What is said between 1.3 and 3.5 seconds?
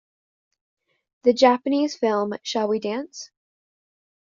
Japanese film "Shall We Dance?